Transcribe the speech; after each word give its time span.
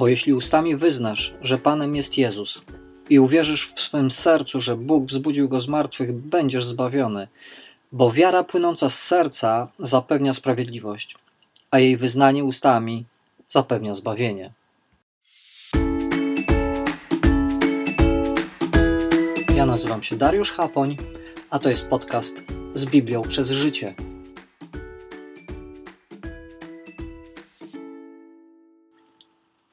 Bo 0.00 0.08
jeśli 0.08 0.32
ustami 0.32 0.76
wyznasz, 0.76 1.34
że 1.42 1.58
Panem 1.58 1.96
jest 1.96 2.18
Jezus 2.18 2.62
i 3.10 3.18
uwierzysz 3.18 3.72
w 3.72 3.80
swym 3.80 4.10
sercu, 4.10 4.60
że 4.60 4.76
Bóg 4.76 5.04
wzbudził 5.04 5.48
go 5.48 5.60
z 5.60 5.68
martwych, 5.68 6.14
będziesz 6.14 6.64
zbawiony. 6.64 7.28
Bo 7.92 8.10
wiara 8.10 8.44
płynąca 8.44 8.90
z 8.90 8.98
serca 8.98 9.68
zapewnia 9.78 10.32
sprawiedliwość, 10.32 11.16
a 11.70 11.78
jej 11.78 11.96
wyznanie 11.96 12.44
ustami 12.44 13.04
zapewnia 13.48 13.94
zbawienie. 13.94 14.52
Ja 19.54 19.66
nazywam 19.66 20.02
się 20.02 20.16
Dariusz 20.16 20.52
Chapoń, 20.52 20.96
a 21.50 21.58
to 21.58 21.70
jest 21.70 21.86
podcast 21.86 22.44
z 22.74 22.86
Biblią 22.86 23.22
przez 23.22 23.50
życie. 23.50 23.94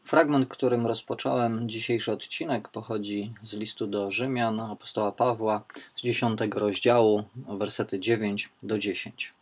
Fragment, 0.07 0.47
którym 0.49 0.87
rozpocząłem 0.87 1.69
dzisiejszy 1.69 2.11
odcinek, 2.11 2.69
pochodzi 2.69 3.33
z 3.43 3.53
listu 3.53 3.87
do 3.87 4.11
Rzymian 4.11 4.59
apostoła 4.59 5.11
Pawła 5.11 5.63
z 5.95 6.01
10 6.01 6.39
rozdziału, 6.55 7.23
wersety 7.35 7.99
9 7.99 8.49
do 8.63 8.77
10. 8.77 9.33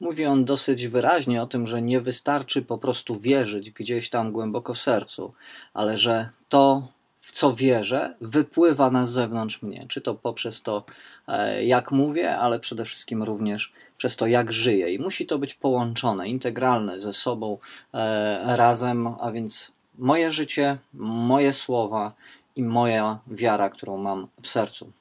Mówi 0.00 0.26
on 0.26 0.44
dosyć 0.44 0.86
wyraźnie 0.86 1.42
o 1.42 1.46
tym, 1.46 1.66
że 1.66 1.82
nie 1.82 2.00
wystarczy 2.00 2.62
po 2.62 2.78
prostu 2.78 3.20
wierzyć 3.20 3.70
gdzieś 3.70 4.10
tam 4.10 4.32
głęboko 4.32 4.74
w 4.74 4.78
sercu, 4.78 5.34
ale 5.74 5.98
że 5.98 6.28
to, 6.48 6.88
w 7.22 7.32
co 7.32 7.52
wierzę, 7.52 8.14
wypływa 8.20 8.90
na 8.90 9.06
zewnątrz 9.06 9.62
mnie. 9.62 9.86
Czy 9.88 10.00
to 10.00 10.14
poprzez 10.14 10.62
to, 10.62 10.84
e, 11.28 11.64
jak 11.64 11.92
mówię, 11.92 12.38
ale 12.38 12.60
przede 12.60 12.84
wszystkim 12.84 13.22
również 13.22 13.72
przez 13.96 14.16
to, 14.16 14.26
jak 14.26 14.52
żyję. 14.52 14.94
I 14.94 14.98
musi 14.98 15.26
to 15.26 15.38
być 15.38 15.54
połączone, 15.54 16.28
integralne 16.28 16.98
ze 16.98 17.12
sobą 17.12 17.58
e, 17.94 18.56
razem, 18.56 19.08
a 19.20 19.32
więc 19.32 19.72
moje 19.98 20.30
życie, 20.30 20.78
moje 20.94 21.52
słowa 21.52 22.12
i 22.56 22.62
moja 22.62 23.18
wiara, 23.26 23.68
którą 23.68 23.96
mam 23.96 24.28
w 24.42 24.48
sercu. 24.48 24.92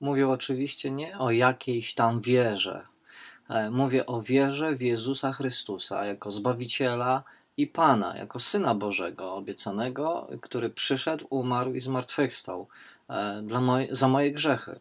Mówię 0.00 0.28
oczywiście 0.28 0.90
nie 0.90 1.18
o 1.18 1.30
jakiejś 1.30 1.94
tam 1.94 2.20
wierze. 2.20 2.86
E, 3.48 3.70
mówię 3.70 4.06
o 4.06 4.22
wierze 4.22 4.74
w 4.74 4.82
Jezusa 4.82 5.32
Chrystusa 5.32 6.04
jako 6.04 6.30
Zbawiciela, 6.30 7.22
i 7.56 7.66
Pana, 7.66 8.16
jako 8.16 8.40
Syna 8.40 8.74
Bożego 8.74 9.34
obiecanego, 9.34 10.28
który 10.42 10.70
przyszedł, 10.70 11.26
umarł 11.30 11.74
i 11.74 11.80
zmartwychwstał 11.80 12.68
e, 13.08 13.42
dla 13.42 13.60
moj, 13.60 13.88
za 13.90 14.08
moje 14.08 14.32
grzechy, 14.32 14.80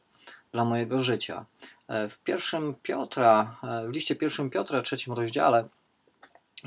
dla 0.51 0.65
mojego 0.65 1.01
życia. 1.01 1.45
E, 1.87 2.07
w 2.07 2.19
pierwszym 2.19 2.75
Piotra, 2.83 3.55
e, 3.63 3.87
w 3.87 3.91
liście 3.91 4.15
pierwszym 4.15 4.49
Piotra, 4.49 4.81
trzecim 4.81 5.13
rozdziale 5.13 5.67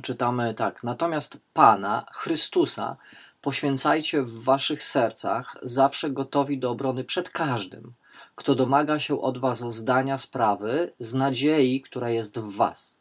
czytamy 0.03 0.55
tak: 0.55 0.85
Natomiast 0.85 1.41
Pana, 1.53 2.07
Chrystusa, 2.13 2.97
poświęcajcie 3.41 4.23
w 4.23 4.45
waszych 4.45 4.83
sercach, 4.83 5.57
zawsze 5.63 6.11
gotowi 6.11 6.59
do 6.59 6.71
obrony 6.71 7.05
przed 7.05 7.31
każdym, 7.31 7.93
kto 8.35 8.55
domaga 8.55 8.99
się 8.99 9.21
od 9.21 9.39
was 9.39 9.59
zdania 9.59 10.19
sprawy 10.19 10.93
z 10.99 11.15
nadziei, 11.15 11.81
która 11.81 12.11
jest 12.11 12.39
w 12.39 12.57
was 12.57 12.99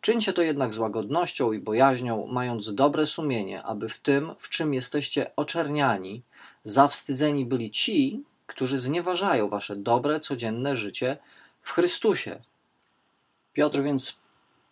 Czyńcie 0.00 0.32
to 0.32 0.42
jednak 0.42 0.74
z 0.74 0.78
łagodnością 0.78 1.52
i 1.52 1.58
bojaźnią, 1.58 2.26
mając 2.26 2.74
dobre 2.74 3.06
sumienie, 3.06 3.62
aby 3.62 3.88
w 3.88 3.98
tym, 3.98 4.30
w 4.38 4.48
czym 4.48 4.74
jesteście 4.74 5.30
oczerniani, 5.36 6.22
zawstydzeni 6.62 7.46
byli 7.46 7.70
ci, 7.70 8.22
którzy 8.46 8.78
znieważają 8.78 9.48
wasze 9.48 9.76
dobre, 9.76 10.20
codzienne 10.20 10.76
życie 10.76 11.16
w 11.62 11.70
Chrystusie. 11.70 12.40
Piotr 13.52 13.82
więc 13.82 14.16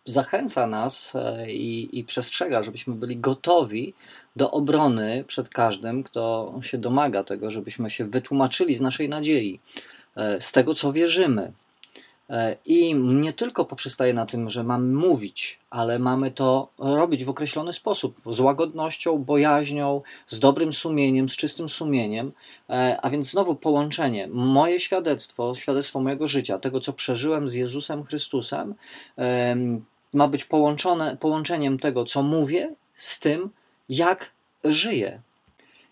zachęca 0.05 0.67
nas 0.67 1.15
e, 1.15 1.51
i, 1.51 1.99
i, 1.99 2.03
przestrzega, 2.03 2.63
żebyśmy 2.63 2.95
byli 2.95 3.17
gotowi 3.17 3.93
do 4.35 4.51
obrony 4.51 5.23
przed 5.27 5.49
każdym, 5.49 6.03
kto 6.03 6.53
się 6.61 6.77
domaga 6.77 7.23
tego, 7.23 7.51
żebyśmy 7.51 7.89
się 7.89 8.05
wytłumaczyli 8.05 8.75
z 8.75 8.81
naszej 8.81 9.09
nadziei, 9.09 9.59
e, 10.15 10.41
z 10.41 10.51
tego, 10.51 10.73
co 10.73 10.93
wierzymy, 10.93 11.51
I 12.65 12.95
nie 12.95 13.33
tylko 13.33 13.65
poprzestaje 13.65 14.13
na 14.13 14.25
tym, 14.25 14.49
że 14.49 14.63
mamy 14.63 14.93
mówić, 14.93 15.59
ale 15.69 15.99
mamy 15.99 16.31
to 16.31 16.67
robić 16.77 17.25
w 17.25 17.29
określony 17.29 17.73
sposób, 17.73 18.21
z 18.25 18.39
łagodnością, 18.39 19.17
bojaźnią, 19.17 20.01
z 20.27 20.39
dobrym 20.39 20.73
sumieniem, 20.73 21.29
z 21.29 21.35
czystym 21.35 21.69
sumieniem. 21.69 22.31
E, 22.69 22.97
a 23.01 23.09
więc 23.09 23.31
znowu 23.31 23.55
połączenie. 23.55 24.27
Moje 24.27 24.79
świadectwo, 24.79 25.55
świadectwo 25.55 25.99
mojego 25.99 26.27
życia, 26.27 26.59
tego 26.59 26.79
co 26.79 26.93
przeżyłem 26.93 27.47
z 27.47 27.53
Jezusem 27.53 28.03
Chrystusem, 28.03 28.75
ma 30.13 30.27
być 30.27 30.45
połączone 30.45 31.17
połączeniem 31.17 31.79
tego, 31.79 32.05
co 32.05 32.23
mówię, 32.23 32.75
z 32.93 33.19
tym, 33.19 33.49
jak 33.89 34.31
żyję. 34.63 35.21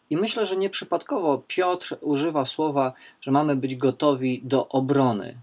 I 0.10 0.18
myślę, 0.18 0.46
że 0.46 0.58
nieprzypadkowo 0.58 1.42
Piotr 1.48 1.98
używa 2.02 2.46
słowa, 2.46 2.94
że 3.22 3.32
mamy 3.32 3.56
być 3.56 3.76
gotowi 3.76 4.42
do 4.44 4.68
obrony. 4.68 5.36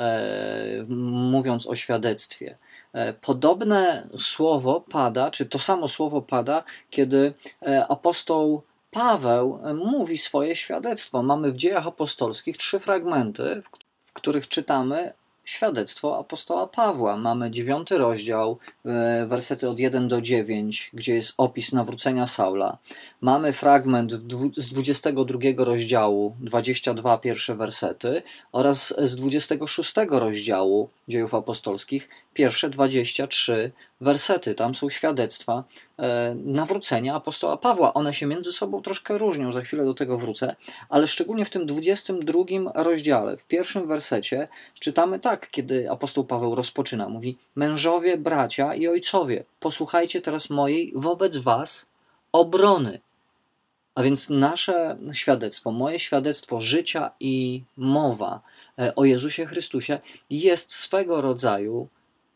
E, 0.00 0.84
mówiąc 0.88 1.66
o 1.66 1.76
świadectwie. 1.76 2.56
E, 2.92 3.12
podobne 3.12 4.08
słowo 4.18 4.84
pada, 4.90 5.30
czy 5.30 5.46
to 5.46 5.58
samo 5.58 5.88
słowo 5.88 6.22
pada, 6.22 6.64
kiedy 6.90 7.32
e, 7.62 7.86
apostoł 7.86 8.62
Paweł 8.90 9.60
mówi 9.74 10.18
swoje 10.18 10.56
świadectwo. 10.56 11.22
Mamy 11.22 11.52
w 11.52 11.56
dziejach 11.56 11.86
apostolskich 11.86 12.56
trzy 12.56 12.78
fragmenty, 12.78 13.62
w 14.06 14.12
których 14.12 14.48
czytamy 14.48 15.12
świadectwo 15.50 16.18
apostoła 16.18 16.66
Pawła. 16.66 17.16
Mamy 17.16 17.50
dziewiąty 17.50 17.98
rozdział, 17.98 18.58
e, 18.86 19.26
wersety 19.26 19.68
od 19.68 19.78
1 19.78 20.08
do 20.08 20.20
9, 20.20 20.90
gdzie 20.94 21.14
jest 21.14 21.34
opis 21.36 21.72
nawrócenia 21.72 22.26
Saula. 22.26 22.78
Mamy 23.20 23.52
fragment 23.52 24.12
z 24.56 24.68
22 24.68 25.64
rozdziału, 25.64 26.36
22 26.40 27.18
pierwsze 27.18 27.54
wersety 27.54 28.22
oraz 28.52 28.94
z 28.98 29.16
26 29.16 29.94
rozdziału 30.10 30.88
dziejów 31.08 31.34
apostolskich, 31.34 32.08
pierwsze 32.34 32.70
23 32.70 33.72
wersety. 34.00 34.54
Tam 34.54 34.74
są 34.74 34.90
świadectwa 34.90 35.64
e, 35.98 36.34
nawrócenia 36.34 37.14
apostoła 37.14 37.56
Pawła. 37.56 37.94
One 37.94 38.14
się 38.14 38.26
między 38.26 38.52
sobą 38.52 38.82
troszkę 38.82 39.18
różnią, 39.18 39.52
za 39.52 39.60
chwilę 39.60 39.84
do 39.84 39.94
tego 39.94 40.18
wrócę, 40.18 40.56
ale 40.88 41.06
szczególnie 41.06 41.44
w 41.44 41.50
tym 41.50 41.66
22 41.66 42.44
rozdziale, 42.74 43.36
w 43.36 43.44
pierwszym 43.44 43.86
wersecie 43.86 44.48
czytamy 44.80 45.20
tak, 45.20 45.50
kiedy 45.50 45.90
apostoł 45.90 46.24
Paweł 46.24 46.54
rozpoczyna. 46.54 47.08
Mówi, 47.08 47.38
mężowie, 47.56 48.16
bracia 48.16 48.74
i 48.74 48.88
ojcowie, 48.88 49.44
posłuchajcie 49.60 50.20
teraz 50.20 50.50
mojej 50.50 50.92
wobec 50.96 51.36
was 51.36 51.86
obrony. 52.32 53.00
A 53.94 54.02
więc 54.02 54.30
nasze 54.30 54.96
świadectwo, 55.12 55.72
moje 55.72 55.98
świadectwo 55.98 56.60
życia 56.60 57.10
i 57.20 57.62
mowa 57.76 58.40
e, 58.78 58.94
o 58.94 59.04
Jezusie 59.04 59.46
Chrystusie 59.46 59.98
jest 60.30 60.74
swego 60.74 61.20
rodzaju 61.20 61.88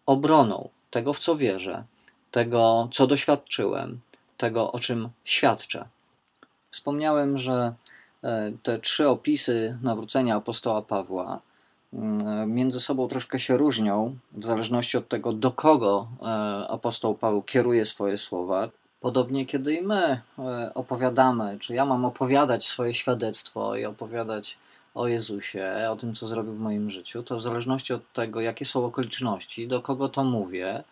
obroną 0.06 0.68
tego, 0.94 1.12
w 1.12 1.18
co 1.18 1.36
wierzę, 1.36 1.84
tego, 2.30 2.88
co 2.92 3.06
doświadczyłem, 3.06 4.00
tego, 4.36 4.72
o 4.72 4.78
czym 4.78 5.08
świadczę. 5.24 5.88
Wspomniałem, 6.70 7.38
że 7.38 7.74
e, 8.22 8.52
te 8.62 8.78
trzy 8.78 9.08
opisy 9.08 9.78
nawrócenia 9.82 10.36
apostoła 10.36 10.82
Pawła 10.82 11.40
mm, 11.92 12.52
między 12.54 12.80
sobą 12.80 13.08
troszkę 13.08 13.38
się 13.38 13.56
różnią, 13.56 14.16
w 14.32 14.44
zależności 14.44 14.96
od 14.96 15.08
tego, 15.08 15.32
do 15.32 15.50
kogo 15.50 16.08
e, 16.22 16.24
apostoł 16.68 17.14
Paweł 17.14 17.42
kieruje 17.42 17.84
swoje 17.86 18.18
słowa. 18.18 18.68
Podobnie, 19.00 19.46
kiedy 19.46 19.74
i 19.74 19.82
my 19.82 20.20
e, 20.38 20.74
opowiadamy, 20.74 21.58
czy 21.58 21.74
ja 21.74 21.84
mam 21.84 22.04
opowiadać 22.04 22.66
swoje 22.66 22.94
świadectwo 22.94 23.76
i 23.76 23.84
opowiadać 23.84 24.58
o 24.94 25.08
Jezusie, 25.08 25.86
o 25.90 25.96
tym, 25.96 26.14
co 26.14 26.26
zrobił 26.26 26.54
w 26.54 26.60
moim 26.60 26.90
życiu, 26.90 27.22
to 27.22 27.36
w 27.36 27.42
zależności 27.42 27.92
od 27.92 28.12
tego, 28.12 28.40
jakie 28.40 28.64
są 28.64 28.84
okoliczności, 28.84 29.68
do 29.68 29.82
kogo 29.82 30.08
to 30.08 30.24
mówię, 30.24 30.84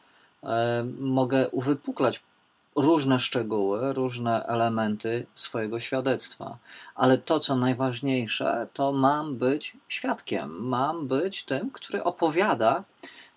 e, 0.44 0.84
mogę 0.99 1.49
uwypuklać 1.49 2.20
różne 2.76 3.19
szczegóły, 3.19 3.93
różne 3.93 4.46
elementy 4.46 5.26
swojego 5.34 5.81
świadectwa. 5.81 6.58
Ale 6.94 7.19
to, 7.19 7.40
co 7.40 7.56
najważniejsze, 7.56 8.66
to 8.72 8.93
mam 8.93 9.37
być 9.37 9.76
świadkiem, 9.88 10.69
mam 10.69 11.06
być 11.06 11.44
tym, 11.44 11.70
który 11.70 12.04
opowiada 12.04 12.84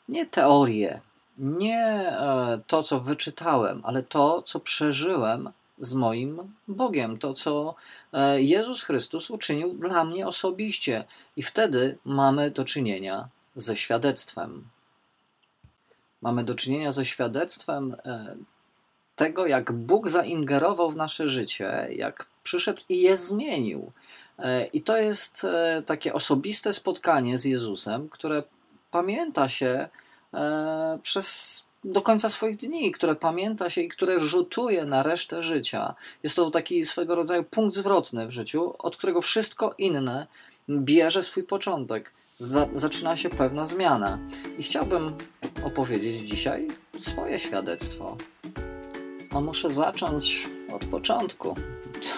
nie 0.10 0.26
teorię, 0.26 1.02
nie 1.38 1.80
e, 1.80 2.60
to, 2.68 2.84
co 2.84 3.00
wyczytałem, 3.00 3.82
ale 3.84 4.04
to, 4.04 4.42
co 4.42 4.60
przeżyłem 4.60 5.50
z 5.80 5.94
moim 5.94 6.54
Bogiem, 6.68 7.18
to 7.18 7.34
co 7.34 7.76
e, 8.14 8.42
Jezus 8.42 8.84
Chrystus 8.84 9.30
uczynił 9.30 9.74
dla 9.74 10.04
mnie 10.04 10.28
osobiście. 10.28 11.04
I 11.36 11.44
wtedy 11.44 11.98
mamy 12.06 12.52
do 12.52 12.66
czynienia 12.66 13.30
ze 13.56 13.76
świadectwem. 13.76 14.64
Mamy 16.22 16.44
do 16.44 16.56
czynienia 16.56 16.92
ze 16.92 17.06
świadectwem 17.06 17.96
e, 18.06 18.36
tego, 19.16 19.48
jak 19.48 19.72
Bóg 19.72 20.10
zaingerował 20.10 20.90
w 20.90 20.96
nasze 20.96 21.28
życie, 21.28 21.88
jak 21.92 22.26
przyszedł 22.44 22.82
i 22.90 23.02
je 23.02 23.18
zmienił. 23.18 23.92
E, 24.40 24.66
I 24.66 24.82
to 24.82 24.98
jest 24.98 25.48
takie 25.86 26.14
osobiste 26.14 26.74
spotkanie 26.74 27.38
z 27.38 27.46
Jezusem, 27.46 28.10
które 28.10 28.44
pamięta 28.92 29.50
się 29.50 29.90
przez 31.02 31.65
do 31.86 32.02
końca 32.02 32.30
swoich 32.30 32.56
dni, 32.56 32.92
które 32.92 33.16
pamięta 33.16 33.70
się 33.70 33.82
i 33.82 33.90
które 33.90 34.20
rzutuje 34.20 34.86
na 34.86 35.04
resztę 35.04 35.42
życia. 35.42 35.96
Jest 36.24 36.36
to 36.36 36.52
taki 36.52 36.86
swego 36.86 37.16
rodzaju 37.16 37.44
punkt 37.44 37.76
zwrotny 37.76 38.28
w 38.28 38.32
życiu, 38.32 38.74
od 38.80 38.98
którego 38.98 39.22
wszystko 39.22 39.74
inne 39.78 40.28
bierze 40.70 41.24
swój 41.24 41.44
początek. 41.44 42.12
Za, 42.40 42.68
zaczyna 42.74 43.16
się 43.16 43.30
pewna 43.30 43.66
zmiana. 43.66 44.20
I 44.60 44.64
chciałbym 44.64 45.14
opowiedzieć 45.64 46.30
dzisiaj 46.30 46.68
swoje 46.98 47.40
świadectwo. 47.40 48.18
A 49.32 49.42
muszę 49.42 49.70
zacząć 49.70 50.50
od 50.74 50.86
początku. 50.86 51.56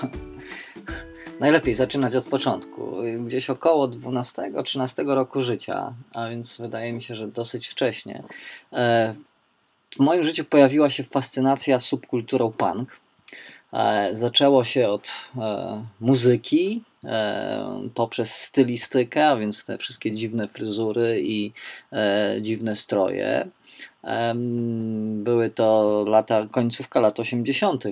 Najlepiej 1.40 1.74
zaczynać 1.74 2.16
od 2.16 2.26
początku, 2.26 2.98
gdzieś 3.26 3.50
około 3.50 3.88
12-13 3.88 5.14
roku 5.14 5.44
życia, 5.44 5.94
a 6.14 6.30
więc 6.30 6.58
wydaje 6.58 6.94
mi 6.94 7.02
się, 7.02 7.16
że 7.16 7.28
dosyć 7.28 7.68
wcześnie. 7.68 8.24
E, 9.94 9.96
w 9.96 10.00
moim 10.00 10.24
życiu 10.24 10.46
pojawiła 10.46 10.90
się 10.90 11.04
fascynacja 11.04 11.80
subkulturą 11.80 12.52
punk. 12.52 13.00
E, 13.74 14.10
zaczęło 14.14 14.64
się 14.64 14.90
od 14.90 15.12
e, 15.38 15.84
muzyki, 16.00 16.84
poprzez 17.94 18.36
stylistykę, 18.36 19.28
a 19.28 19.38
więc 19.38 19.66
te 19.66 19.78
wszystkie 19.78 20.12
dziwne 20.12 20.48
fryzury 20.48 21.22
i 21.22 21.52
dziwne 22.42 22.76
stroje. 22.76 23.48
Były 25.14 25.50
to 25.50 26.04
lata, 26.08 26.48
końcówka 26.52 27.00
lat 27.00 27.20
80. 27.20 27.84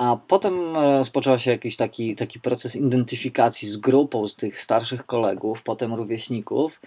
A 0.00 0.16
potem 0.28 0.76
rozpoczął 0.76 1.38
się 1.38 1.50
jakiś 1.50 1.76
taki, 1.76 2.16
taki 2.16 2.40
proces 2.40 2.76
identyfikacji 2.76 3.68
z 3.68 3.76
grupą 3.76 4.28
z 4.28 4.36
tych 4.36 4.60
starszych 4.60 5.06
kolegów, 5.06 5.62
potem 5.62 5.94
rówieśników, 5.94 6.80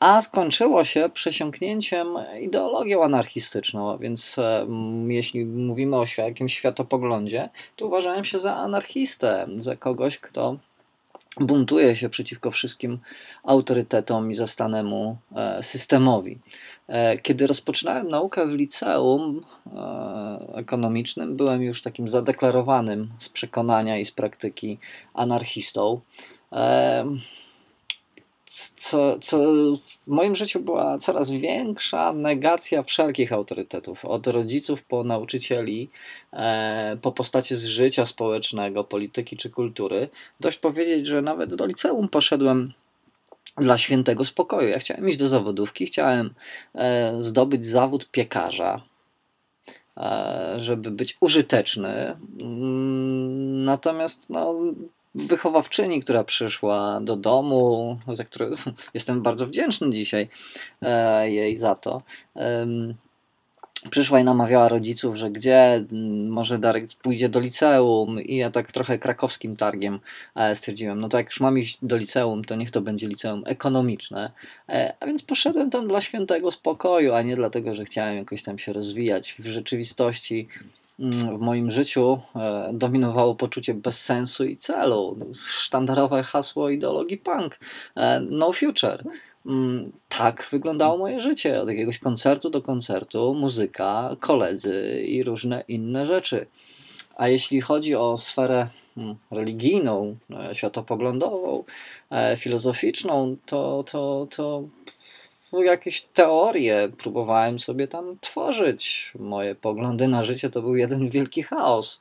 a 0.00 0.22
skończyło 0.22 0.84
się 0.84 1.10
przesiąknięciem 1.14 2.06
ideologią 2.40 3.04
anarchistyczną. 3.04 3.98
Więc 3.98 4.36
jeśli 5.08 5.46
mówimy 5.46 5.96
o 5.96 6.04
jakimś 6.18 6.54
światopoglądzie, 6.54 7.48
to 7.76 7.86
uważałem 7.86 8.24
się 8.24 8.38
za 8.38 8.56
anarchistę, 8.56 9.46
za 9.56 9.76
kogoś, 9.76 10.18
kto 10.18 10.56
buntuje 11.40 11.96
się 11.96 12.08
przeciwko 12.08 12.50
wszystkim 12.50 12.98
autorytetom 13.44 14.30
i 14.30 14.34
zastanemu 14.34 15.16
e, 15.36 15.62
systemowi. 15.62 16.38
E, 16.88 17.18
kiedy 17.18 17.46
rozpoczynałem 17.46 18.08
naukę 18.08 18.46
w 18.46 18.52
liceum 18.52 19.44
e, 19.66 20.54
ekonomicznym, 20.54 21.36
byłem 21.36 21.62
już 21.62 21.82
takim 21.82 22.08
zadeklarowanym 22.08 23.08
z 23.18 23.28
przekonania 23.28 23.98
i 23.98 24.04
z 24.04 24.10
praktyki 24.10 24.78
anarchistą 25.14 26.00
co, 28.76 29.18
co 29.18 29.38
w 29.74 30.06
moim 30.06 30.34
życiu 30.34 30.60
była 30.60 30.98
coraz 30.98 31.30
większa 31.30 32.12
negacja 32.12 32.82
wszelkich 32.82 33.32
autorytetów, 33.32 34.04
od 34.04 34.26
rodziców 34.26 34.82
po 34.82 35.04
nauczycieli, 35.04 35.90
e, 36.32 36.96
po 37.02 37.12
postacie 37.12 37.56
z 37.56 37.64
życia 37.64 38.06
społecznego, 38.06 38.84
polityki 38.84 39.36
czy 39.36 39.50
kultury. 39.50 40.08
Dość 40.40 40.58
powiedzieć, 40.58 41.06
że 41.06 41.22
nawet 41.22 41.54
do 41.54 41.66
liceum 41.66 42.08
poszedłem 42.08 42.72
dla 43.56 43.78
świętego 43.78 44.24
spokoju. 44.24 44.68
Ja 44.68 44.78
chciałem 44.78 45.08
iść 45.08 45.18
do 45.18 45.28
zawodówki, 45.28 45.86
chciałem 45.86 46.34
e, 46.74 47.14
zdobyć 47.18 47.66
zawód 47.66 48.10
piekarza, 48.10 48.82
e, 49.96 50.54
żeby 50.56 50.90
być 50.90 51.16
użyteczny. 51.20 52.16
Mm, 52.40 53.64
natomiast 53.64 54.30
no, 54.30 54.54
wychowawczyni, 55.26 56.00
która 56.00 56.24
przyszła 56.24 57.00
do 57.00 57.16
domu, 57.16 57.98
za 58.12 58.24
którą 58.24 58.46
jestem 58.94 59.22
bardzo 59.22 59.46
wdzięczny 59.46 59.90
dzisiaj 59.90 60.28
e, 60.82 61.30
jej 61.30 61.56
za 61.56 61.74
to. 61.74 62.02
Przyszła 63.90 64.20
i 64.20 64.24
namawiała 64.24 64.68
rodziców, 64.68 65.16
że 65.16 65.30
gdzie 65.30 65.84
może 66.28 66.58
Darek 66.58 66.86
pójdzie 67.02 67.28
do 67.28 67.40
liceum 67.40 68.20
i 68.20 68.36
ja 68.36 68.50
tak 68.50 68.72
trochę 68.72 68.98
krakowskim 68.98 69.56
targiem 69.56 70.00
e, 70.34 70.54
stwierdziłem, 70.54 71.00
no 71.00 71.08
to 71.08 71.18
jak 71.18 71.26
już 71.26 71.40
mam 71.40 71.58
iść 71.58 71.78
do 71.82 71.96
liceum, 71.96 72.44
to 72.44 72.56
niech 72.56 72.70
to 72.70 72.80
będzie 72.80 73.08
liceum 73.08 73.42
ekonomiczne. 73.46 74.30
E, 74.68 74.94
a 75.00 75.06
więc 75.06 75.22
poszedłem 75.22 75.70
tam 75.70 75.88
dla 75.88 76.00
świętego 76.00 76.50
spokoju, 76.50 77.14
a 77.14 77.22
nie 77.22 77.36
dlatego, 77.36 77.74
że 77.74 77.84
chciałem 77.84 78.16
jakoś 78.16 78.42
tam 78.42 78.58
się 78.58 78.72
rozwijać. 78.72 79.34
W 79.38 79.46
rzeczywistości 79.46 80.48
w 80.98 81.38
moim 81.40 81.70
życiu 81.70 82.20
e, 82.36 82.70
dominowało 82.72 83.34
poczucie 83.34 83.74
bezsensu 83.74 84.44
i 84.44 84.56
celu. 84.56 85.18
Sztandarowe 85.34 86.22
hasło 86.22 86.70
ideologii 86.70 87.18
punk, 87.18 87.58
e, 87.96 88.20
no 88.20 88.52
future. 88.52 89.04
Mm, 89.46 89.92
tak 90.08 90.48
wyglądało 90.50 90.98
moje 90.98 91.22
życie. 91.22 91.60
Od 91.60 91.68
jakiegoś 91.68 91.98
koncertu 91.98 92.50
do 92.50 92.62
koncertu, 92.62 93.34
muzyka, 93.34 94.16
koledzy 94.20 95.02
i 95.06 95.22
różne 95.22 95.64
inne 95.68 96.06
rzeczy. 96.06 96.46
A 97.16 97.28
jeśli 97.28 97.60
chodzi 97.60 97.94
o 97.94 98.18
sferę 98.18 98.68
mm, 98.96 99.14
religijną, 99.30 100.16
e, 100.50 100.54
światopoglądową, 100.54 101.64
filozoficzną, 102.36 103.36
to, 103.46 103.84
to, 103.90 104.26
to 104.30 104.62
jakieś 105.52 106.02
teorie 106.02 106.88
próbowałem 106.98 107.58
sobie 107.58 107.88
tam 107.88 108.18
tworzyć. 108.20 109.12
Moje 109.18 109.54
poglądy 109.54 110.08
na 110.08 110.24
życie 110.24 110.50
to 110.50 110.62
był 110.62 110.76
jeden 110.76 111.08
wielki 111.08 111.42
chaos. 111.42 112.00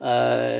E, 0.00 0.58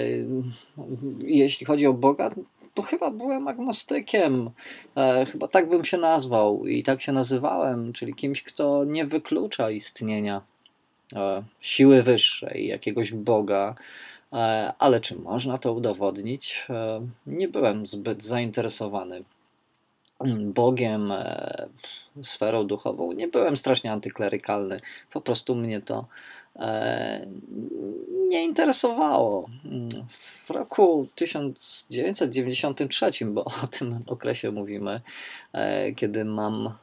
jeśli 1.25 1.67
chodzi 1.67 1.87
o 1.87 1.93
Boga, 1.93 2.31
to 2.75 2.83
chyba 2.83 3.11
byłem 3.11 3.49
agnostykiem. 3.49 4.51
E, 4.97 5.27
chyba 5.27 5.49
tak 5.49 5.69
bym 5.69 5.85
się 5.85 5.99
nazwał 5.99 6.67
i 6.67 6.83
tak 6.83 7.03
się 7.03 7.13
nazywałem, 7.13 7.93
czyli 7.93 8.15
kimś, 8.15 8.43
kto 8.43 8.85
nie 8.85 9.07
wyklucza 9.07 9.71
istnienia 9.71 10.41
e, 11.17 11.43
siły 11.61 12.03
wyższej, 12.03 12.67
jakiegoś 12.67 13.13
Boga. 13.13 13.75
Ale 14.79 15.01
czy 15.01 15.17
można 15.17 15.59
to 15.59 15.73
udowodnić? 15.73 16.67
Nie 17.27 17.49
byłem 17.49 17.87
zbyt 17.87 18.23
zainteresowany 18.23 19.25
Bogiem, 20.45 21.13
e, 21.13 21.69
sferą 22.23 22.67
duchową. 22.67 23.13
Nie 23.13 23.29
byłem 23.29 23.57
strasznie 23.57 23.93
antyklerykalny, 23.93 24.81
po 25.11 25.21
prostu 25.21 25.55
mnie 25.55 25.81
to 25.81 26.07
e, 26.57 27.27
nie 28.29 28.45
interesowało. 28.45 29.51
W 30.09 30.51
roku 30.51 31.07
1993, 31.15 33.11
bo 33.25 33.45
o 33.45 33.67
tym 33.71 34.03
okresie 34.07 34.51
mówimy, 34.51 35.01
e, 35.53 35.93
kiedy 35.93 36.25
mam 36.25 36.75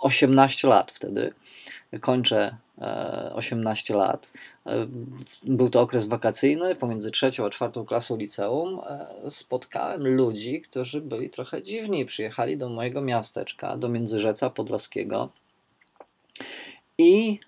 18 0.00 0.68
lat 0.68 0.92
wtedy, 0.92 1.32
kończę 2.00 2.56
18 3.34 3.94
lat. 3.94 4.28
Był 5.42 5.70
to 5.70 5.80
okres 5.80 6.04
wakacyjny 6.06 6.74
pomiędzy 6.74 7.10
trzecią 7.10 7.46
a 7.46 7.50
czwartą 7.50 7.84
klasą 7.84 8.16
liceum. 8.16 8.80
Spotkałem 9.28 10.08
ludzi, 10.08 10.60
którzy 10.60 11.00
byli 11.00 11.30
trochę 11.30 11.62
dziwni. 11.62 12.04
Przyjechali 12.04 12.56
do 12.56 12.68
mojego 12.68 13.00
miasteczka, 13.00 13.76
do 13.76 13.88
Międzyrzeca 13.88 14.50
Podlaskiego 14.50 15.28
i 16.98 17.38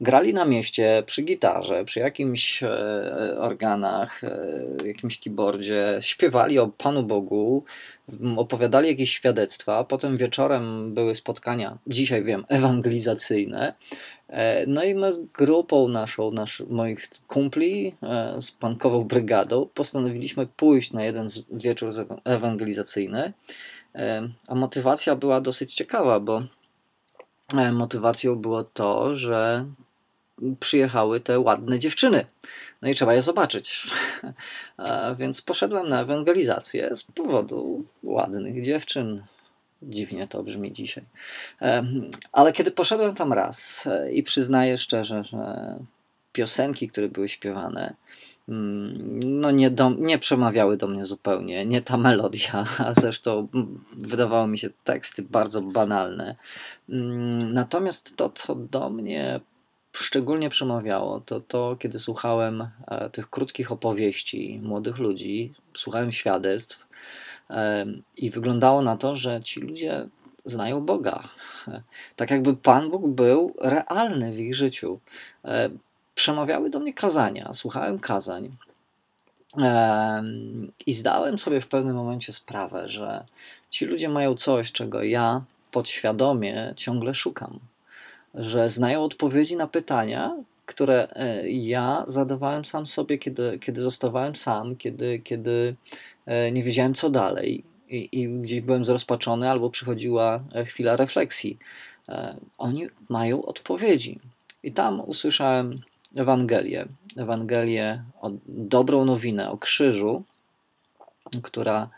grali 0.00 0.34
na 0.34 0.44
mieście 0.44 1.02
przy 1.06 1.22
gitarze, 1.22 1.84
przy 1.84 2.00
jakimś 2.00 2.62
e, 2.62 3.36
organach, 3.38 4.24
e, 4.24 4.66
jakimś 4.84 5.18
keyboardzie, 5.18 5.98
śpiewali 6.00 6.58
o 6.58 6.68
Panu 6.68 7.02
Bogu, 7.02 7.64
opowiadali 8.36 8.88
jakieś 8.88 9.10
świadectwa, 9.12 9.84
potem 9.84 10.16
wieczorem 10.16 10.94
były 10.94 11.14
spotkania, 11.14 11.78
dzisiaj 11.86 12.24
wiem, 12.24 12.44
ewangelizacyjne. 12.48 13.74
E, 14.28 14.66
no 14.66 14.84
i 14.84 14.94
my 14.94 15.12
z 15.12 15.18
grupą 15.18 15.88
naszą, 15.88 16.30
nasz, 16.30 16.62
moich 16.70 17.08
kumpli, 17.26 17.94
z 18.40 18.50
pankową 18.50 19.04
brygadą, 19.04 19.68
postanowiliśmy 19.74 20.46
pójść 20.46 20.92
na 20.92 21.04
jeden 21.04 21.28
wieczór 21.52 21.90
ewangelizacyjny. 22.24 23.32
A 24.48 24.54
motywacja 24.54 25.16
była 25.16 25.40
dosyć 25.40 25.74
ciekawa, 25.74 26.20
bo 26.20 26.42
motywacją 27.72 28.36
było 28.36 28.64
to, 28.64 29.16
że 29.16 29.64
przyjechały 30.60 31.20
te 31.20 31.40
ładne 31.40 31.78
dziewczyny. 31.78 32.26
No 32.82 32.88
i 32.88 32.94
trzeba 32.94 33.14
je 33.14 33.22
zobaczyć. 33.22 33.90
Więc 35.18 35.42
poszedłem 35.42 35.88
na 35.88 36.00
ewangelizację 36.00 36.96
z 36.96 37.02
powodu 37.02 37.84
ładnych 38.02 38.62
dziewczyn. 38.64 39.22
Dziwnie 39.82 40.28
to 40.28 40.42
brzmi 40.42 40.72
dzisiaj. 40.72 41.04
Ale 42.32 42.52
kiedy 42.52 42.70
poszedłem 42.70 43.14
tam 43.14 43.32
raz 43.32 43.86
e, 43.86 44.12
i 44.12 44.22
przyznaję 44.22 44.78
szczerze, 44.78 45.24
że 45.24 45.76
piosenki, 46.32 46.88
które 46.88 47.08
były 47.08 47.28
śpiewane, 47.28 47.94
mm, 48.48 49.20
no 49.24 49.50
nie, 49.50 49.70
do, 49.70 49.90
nie 49.90 50.18
przemawiały 50.18 50.76
do 50.76 50.88
mnie 50.88 51.06
zupełnie, 51.06 51.66
nie 51.66 51.82
ta 51.82 51.96
melodia, 51.96 52.64
a 52.86 52.94
zresztą 52.94 53.48
wydawały 53.92 54.48
mi 54.48 54.58
się 54.58 54.70
teksty 54.84 55.22
bardzo 55.22 55.62
banalne. 55.62 56.36
Mm, 56.88 57.52
natomiast 57.52 58.16
to, 58.16 58.30
co 58.30 58.54
do 58.54 58.90
mnie 58.90 59.40
szczególnie 59.92 60.50
przemawiało, 60.50 61.20
to 61.20 61.40
to, 61.40 61.76
kiedy 61.76 61.98
słuchałem 61.98 62.68
e, 62.86 63.10
tych 63.10 63.30
krótkich 63.30 63.72
opowieści 63.72 64.60
młodych 64.62 64.98
ludzi, 64.98 65.54
słuchałem 65.74 66.12
świadectw 66.12 66.86
i 68.16 68.30
wyglądało 68.30 68.82
na 68.82 68.96
to, 68.96 69.16
że 69.16 69.42
ci 69.42 69.60
ludzie 69.60 70.06
znają 70.44 70.80
Boga. 70.80 71.28
Tak 72.16 72.30
jakby 72.30 72.56
Pan 72.56 72.90
Bóg 72.90 73.08
był 73.08 73.54
realny 73.58 74.32
w 74.32 74.40
ich 74.40 74.54
życiu. 74.54 75.00
E, 75.44 75.70
przemawiały 76.14 76.70
do 76.70 76.80
mnie 76.80 76.94
kazania, 76.94 77.50
słuchałem 77.54 77.98
kazań. 77.98 78.56
I 80.86 80.92
zdałem 80.94 81.38
sobie 81.38 81.60
w 81.60 81.66
pewnym 81.66 81.96
momencie 81.96 82.32
sprawę, 82.32 82.88
że 82.88 83.24
ci 83.70 83.86
ludzie 83.86 84.08
mają 84.08 84.34
coś, 84.34 84.72
czego 84.72 85.02
ja 85.02 85.42
podświadomie 85.70 86.74
ciągle 86.76 87.14
szukam. 87.14 87.58
Że 88.34 88.70
znają 88.70 89.04
odpowiedzi 89.04 89.56
na 89.56 89.66
pytania, 89.66 90.36
które 90.66 91.08
e, 91.12 91.50
ja 91.50 92.04
zadawałem 92.06 92.64
sam 92.64 92.86
sobie, 92.86 93.18
kiedy, 93.18 93.58
kiedy 93.58 93.82
zostawałem 93.82 94.36
sam, 94.36 94.76
kiedy, 94.76 95.18
kiedy 95.18 95.76
e, 96.26 96.52
nie 96.52 96.62
wiedziałem 96.62 96.94
co 96.94 97.10
dalej 97.10 97.64
i, 97.88 98.08
i 98.12 98.28
gdzieś 98.28 98.60
byłem 98.60 98.84
zrozpaczony 98.84 99.50
albo 99.50 99.70
przychodziła 99.70 100.40
e, 100.54 100.64
chwila 100.64 100.96
refleksji. 100.96 101.58
Oni 102.58 102.86
mają 103.08 103.44
odpowiedzi. 103.44 104.20
I 104.62 104.72
tam 104.72 105.00
usłyszałem 105.00 105.80
Ewangelię. 106.16 106.86
Ewangelię 107.16 108.04
o 108.20 108.30
dobrą 108.46 109.04
nowinę 109.04 109.50
o 109.50 109.58
krzyżu, 109.58 110.22
która, 111.42 111.88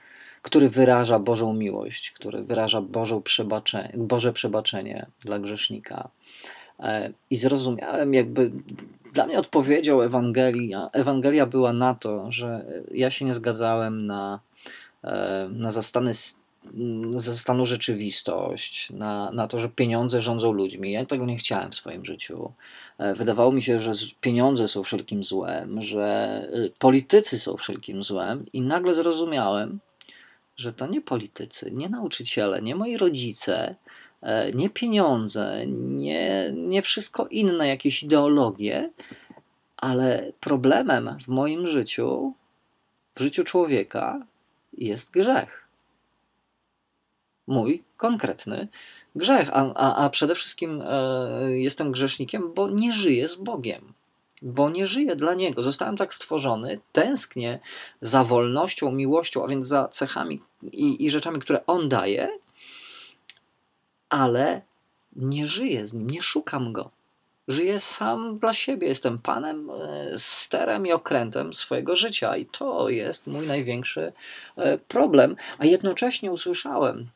który 0.42 0.68
wyraża 0.70 1.18
Bożą 1.18 1.52
miłość, 1.52 2.10
który 2.10 2.42
wyraża 2.42 2.80
Bożą 2.80 3.22
przebaczenie, 3.22 3.92
Boże 3.96 4.32
przebaczenie 4.32 5.06
dla 5.20 5.38
grzesznika. 5.38 6.08
E, 6.80 7.12
I 7.30 7.36
zrozumiałem, 7.36 8.14
jakby 8.14 8.50
dla 9.12 9.26
mnie 9.26 9.38
odpowiedzią 9.38 10.00
Ewangelia, 10.00 10.90
Ewangelia 10.92 11.46
była 11.46 11.72
na 11.72 11.94
to, 11.94 12.32
że 12.32 12.64
ja 12.90 13.10
się 13.10 13.24
nie 13.24 13.34
zgadzałem 13.34 14.06
na, 14.06 14.40
e, 15.04 15.48
na 15.52 15.70
zastany 15.70 16.12
rzeczywistość, 17.62 18.90
na, 18.90 19.30
na 19.32 19.48
to, 19.48 19.60
że 19.60 19.68
pieniądze 19.68 20.22
rządzą 20.22 20.52
ludźmi. 20.52 20.92
Ja 20.92 21.06
tego 21.06 21.26
nie 21.26 21.36
chciałem 21.36 21.70
w 21.70 21.74
swoim 21.74 22.04
życiu. 22.04 22.52
E, 22.98 23.14
wydawało 23.14 23.52
mi 23.52 23.62
się, 23.62 23.78
że 23.78 23.92
pieniądze 24.20 24.68
są 24.68 24.82
wszelkim 24.82 25.24
złem, 25.24 25.82
że 25.82 26.48
politycy 26.78 27.38
są 27.38 27.56
wszelkim 27.56 28.02
złem, 28.02 28.44
i 28.52 28.60
nagle 28.60 28.94
zrozumiałem, 28.94 29.78
że 30.56 30.72
to 30.72 30.86
nie 30.86 31.00
politycy, 31.00 31.70
nie 31.72 31.88
nauczyciele, 31.88 32.62
nie 32.62 32.76
moi 32.76 32.96
rodzice, 32.96 33.76
E, 34.22 34.52
nie 34.52 34.70
pieniądze, 34.70 35.66
nie, 35.66 36.52
nie 36.54 36.82
wszystko 36.82 37.26
inne, 37.26 37.68
jakieś 37.68 38.02
ideologie, 38.02 38.90
ale 39.76 40.32
problemem 40.40 41.16
w 41.24 41.28
moim 41.28 41.66
życiu, 41.66 42.34
w 43.14 43.20
życiu 43.20 43.44
człowieka 43.44 44.26
jest 44.72 45.10
grzech. 45.10 45.68
Mój 47.46 47.82
konkretny 47.96 48.68
grzech, 49.16 49.50
a, 49.52 49.74
a, 49.74 50.04
a 50.04 50.10
przede 50.10 50.34
wszystkim 50.34 50.82
e, 50.86 51.50
jestem 51.50 51.92
grzesznikiem, 51.92 52.54
bo 52.54 52.70
nie 52.70 52.92
żyję 52.92 53.28
z 53.28 53.34
Bogiem 53.34 53.92
bo 54.42 54.70
nie 54.70 54.86
żyję 54.86 55.16
dla 55.16 55.34
Niego. 55.34 55.62
Zostałem 55.62 55.96
tak 55.96 56.14
stworzony, 56.14 56.80
tęsknię 56.92 57.58
za 58.00 58.24
wolnością, 58.24 58.92
miłością, 58.92 59.44
a 59.44 59.48
więc 59.48 59.66
za 59.66 59.88
cechami 59.88 60.40
i, 60.62 61.04
i 61.04 61.10
rzeczami, 61.10 61.40
które 61.40 61.66
On 61.66 61.88
daje, 61.88 62.38
ale 64.08 64.62
nie 65.16 65.46
żyję 65.46 65.86
z 65.86 65.94
nim, 65.94 66.10
nie 66.10 66.22
szukam 66.22 66.72
go. 66.72 66.90
Żyję 67.48 67.80
sam 67.80 68.38
dla 68.38 68.52
siebie, 68.52 68.88
jestem 68.88 69.18
panem, 69.18 69.70
e, 69.70 70.18
sterem 70.18 70.86
i 70.86 70.92
okrętem 70.92 71.54
swojego 71.54 71.96
życia, 71.96 72.36
i 72.36 72.46
to 72.46 72.88
jest 72.88 73.26
mój 73.26 73.46
największy 73.46 74.12
e, 74.56 74.78
problem. 74.78 75.36
A 75.58 75.66
jednocześnie 75.66 76.32
usłyszałem, 76.32 77.06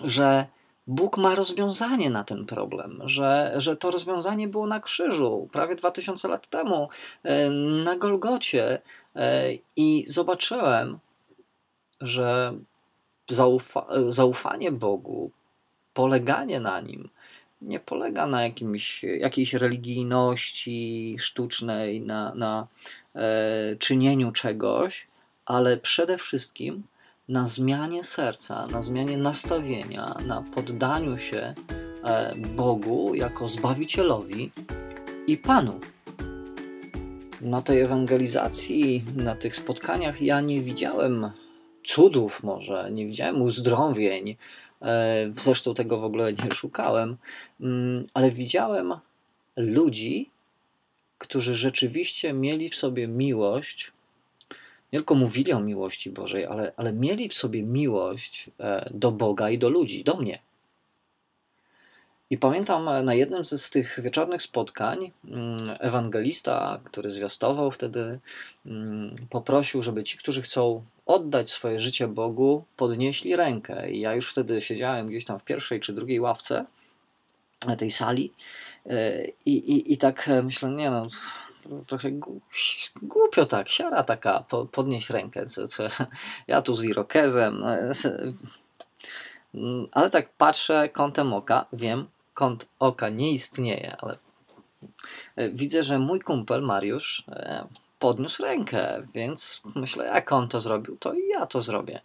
że 0.00 0.46
Bóg 0.86 1.16
ma 1.16 1.34
rozwiązanie 1.34 2.10
na 2.10 2.24
ten 2.24 2.46
problem, 2.46 3.02
że, 3.04 3.52
że 3.56 3.76
to 3.76 3.90
rozwiązanie 3.90 4.48
było 4.48 4.66
na 4.66 4.80
krzyżu 4.80 5.48
prawie 5.52 5.76
2000 5.76 6.28
lat 6.28 6.50
temu, 6.50 6.88
e, 7.22 7.50
na 7.84 7.96
Golgocie, 7.96 8.82
i 9.76 10.04
zobaczyłem, 10.08 10.98
że 12.00 12.54
zaufa 13.30 13.86
zaufanie 14.08 14.72
Bogu, 14.72 15.30
poleganie 15.94 16.60
na 16.60 16.80
nim 16.80 17.08
nie 17.62 17.80
polega 17.80 18.26
na 18.26 18.42
jakimś, 18.42 19.02
jakiejś 19.02 19.54
religijności 19.54 21.16
sztucznej, 21.18 22.00
na, 22.00 22.34
na 22.34 22.66
e, 23.14 23.76
czynieniu 23.76 24.32
czegoś, 24.32 25.06
ale 25.46 25.76
przede 25.76 26.18
wszystkim 26.18 26.82
na 27.32 27.46
zmianie 27.46 28.04
serca, 28.04 28.66
na 28.66 28.82
zmianie 28.82 29.18
nastawienia, 29.18 30.14
na 30.26 30.42
poddaniu 30.54 31.18
się 31.18 31.54
e, 32.04 32.34
Bogu 32.36 33.14
jako 33.14 33.48
Zbawicielowi 33.48 34.50
i 35.26 35.36
Panu. 35.36 35.80
Na 37.40 37.62
tej 37.62 37.80
ewangelizacji, 37.80 39.04
na 39.16 39.34
tych 39.34 39.56
spotkaniach 39.56 40.22
ja 40.22 40.40
nie 40.40 40.60
widziałem 40.60 41.30
cudów 41.84 42.42
może, 42.42 42.90
nie 42.92 43.06
widziałem 43.06 43.42
uzdrowień, 43.42 44.36
E, 44.82 45.32
zresztą 45.42 45.74
tego 45.74 45.98
w 45.98 46.04
ogóle 46.04 46.32
nie 46.32 46.50
szukałem, 46.50 47.16
mm, 47.60 48.04
ale 48.14 48.30
widziałem 48.30 48.94
ludzi, 49.56 50.30
którzy 51.18 51.54
rzeczywiście 51.54 52.32
mieli 52.32 52.68
w 52.68 52.76
sobie 52.76 53.08
miłość, 53.08 53.92
nie 54.92 54.98
tylko 54.98 55.14
mówili 55.14 55.52
o 55.52 55.60
miłości 55.60 56.10
Bożej, 56.10 56.46
ale, 56.46 56.72
ale 56.76 56.92
mieli 56.92 57.28
w 57.28 57.34
sobie 57.34 57.62
miłość 57.62 58.50
e, 58.60 58.90
do 58.94 59.12
Boga 59.12 59.50
i 59.50 59.58
do 59.58 59.68
ludzi, 59.68 60.04
do 60.04 60.16
mnie. 60.16 60.38
I 62.30 62.38
pamiętam 62.38 62.88
e, 62.88 63.02
na 63.02 63.14
jednym 63.14 63.44
z, 63.44 63.70
tych 63.70 64.00
wieczornych 64.02 64.42
spotkań 64.42 65.10
mm, 65.24 65.76
ewangelista, 65.80 66.80
który 66.84 67.10
zwiastował 67.10 67.70
wtedy, 67.70 68.18
mm, 68.66 69.16
poprosił, 69.30 69.82
żeby 69.82 70.04
ci, 70.04 70.18
którzy 70.18 70.42
chcą 70.42 70.84
oddać 71.06 71.50
swoje 71.50 71.80
życie 71.80 72.08
Bogu, 72.08 72.64
podnieśli 72.76 73.36
rękę. 73.36 73.90
I 73.90 74.00
ja 74.00 74.14
już 74.14 74.30
wtedy 74.30 74.60
siedziałem 74.60 75.08
gdzieś 75.08 75.24
tam 75.24 75.38
w 75.38 75.44
pierwszej 75.44 75.80
czy 75.80 75.92
drugiej 75.92 76.20
ławce 76.20 76.64
tej 77.78 77.90
sali 77.90 78.32
e, 78.86 79.24
i, 79.46 79.52
i, 79.72 79.92
i 79.92 79.96
tak 79.96 80.30
myślę, 80.42 80.70
nie 80.70 80.90
no, 80.90 81.08
trochę 81.86 82.10
głupio 83.02 83.44
tak, 83.44 83.68
siara 83.68 84.02
taka, 84.02 84.44
podnieść 84.72 85.10
rękę, 85.10 85.46
co, 85.46 85.68
co 85.68 85.82
ja 86.46 86.62
tu 86.62 86.74
z 86.74 86.84
irokezem, 86.84 87.64
e, 87.64 87.92
ale 89.92 90.10
tak 90.10 90.32
patrzę 90.32 90.88
kątem 90.88 91.32
oka, 91.32 91.66
wiem, 91.72 92.06
kąt 92.34 92.68
oka 92.78 93.08
nie 93.08 93.32
istnieje, 93.32 93.96
ale 93.98 94.18
e, 95.36 95.48
widzę, 95.50 95.84
że 95.84 95.98
mój 95.98 96.20
kumpel 96.20 96.62
Mariusz 96.62 97.24
podniósł 98.02 98.42
rękę, 98.42 99.06
więc 99.14 99.62
myślę, 99.74 100.04
jak 100.04 100.32
on 100.32 100.48
to 100.48 100.60
zrobił, 100.60 100.96
to 100.96 101.14
i 101.14 101.28
ja 101.28 101.46
to 101.46 101.62
zrobię. 101.62 102.00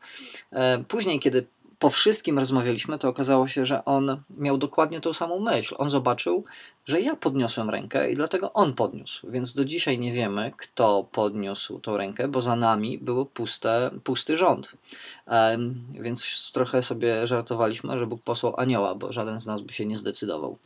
E, 0.52 0.84
później, 0.84 1.20
kiedy 1.20 1.48
po 1.80 1.90
wszystkim 1.90 2.40
rozmawialiśmy, 2.40 3.00
to 3.00 3.10
okazało 3.10 3.48
się, 3.48 3.66
że 3.66 3.86
on 3.86 4.24
miał 4.38 4.58
dokładnie 4.58 5.02
tą 5.02 5.14
samą 5.14 5.40
myśl. 5.40 5.76
On 5.78 5.90
zobaczył, 5.90 6.44
że 6.86 7.02
ja 7.02 7.16
podniosłem 7.16 7.70
rękę 7.70 8.12
i 8.12 8.16
dlatego 8.16 8.54
on 8.54 8.74
podniósł. 8.74 9.32
Więc 9.32 9.54
do 9.54 9.66
dzisiaj 9.66 10.00
nie 10.00 10.12
wiemy, 10.12 10.52
kto 10.58 11.08
podniósł 11.12 11.80
tą 11.80 11.98
rękę, 11.98 12.28
bo 12.28 12.42
za 12.42 12.56
nami 12.56 12.98
był 12.98 13.26
puste, 13.26 13.92
pusty 14.04 14.38
rząd. 14.38 14.72
Więc 15.92 16.52
trochę 16.54 16.84
sobie 16.84 17.28
żartowaliśmy, 17.28 18.00
że 18.00 18.08
Bóg 18.08 18.22
posłał 18.22 18.60
anioła, 18.60 18.96
bo 18.96 19.12
żaden 19.12 19.40
z 19.40 19.46
nas 19.46 19.62
by 19.62 19.74
się 19.74 19.86
nie 19.86 19.98
zdecydował 19.98 20.58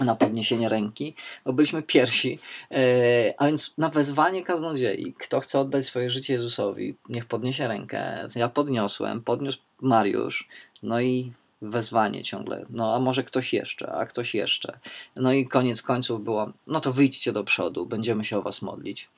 na 0.00 0.14
podniesienie 0.14 0.68
ręki, 0.68 1.14
bo 1.44 1.52
byliśmy 1.52 1.82
pierwsi. 1.82 2.38
E, 2.70 3.34
a 3.38 3.46
więc 3.46 3.74
na 3.78 3.88
wezwanie 3.88 4.42
kaznodziei, 4.42 5.14
kto 5.18 5.40
chce 5.40 5.60
oddać 5.60 5.86
swoje 5.86 6.10
życie 6.10 6.32
Jezusowi, 6.32 6.94
niech 7.08 7.26
podniesie 7.26 7.68
rękę. 7.68 8.28
Ja 8.34 8.48
podniosłem, 8.48 9.22
podniósł 9.22 9.58
Mariusz, 9.80 10.48
no 10.82 11.00
i 11.00 11.32
wezwanie 11.62 12.22
ciągle. 12.22 12.64
No 12.70 12.94
a 12.94 12.98
może 12.98 13.24
ktoś 13.24 13.52
jeszcze, 13.52 13.92
a 13.92 14.06
ktoś 14.06 14.34
jeszcze. 14.34 14.78
No 15.16 15.32
i 15.32 15.46
koniec 15.46 15.82
końców 15.82 16.24
było, 16.24 16.52
no 16.66 16.80
to 16.80 16.92
wyjdźcie 16.92 17.32
do 17.32 17.44
przodu, 17.44 17.86
będziemy 17.86 18.24
się 18.24 18.38
o 18.38 18.42
was 18.42 18.62
modlić. 18.62 19.08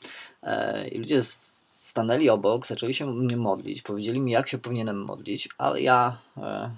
E, 0.43 0.89
I 0.89 0.99
ludzie 0.99 1.23
stanęli 1.23 2.29
obok, 2.29 2.67
zaczęli 2.67 2.95
się 2.95 3.07
mnie 3.07 3.37
modlić, 3.37 3.83
powiedzieli 3.83 4.21
mi, 4.21 4.33
jak 4.33 4.49
się 4.49 4.59
powinienem 4.59 5.05
modlić, 5.05 5.49
ale 5.59 5.83
ja 5.83 6.19
e, 6.37 6.71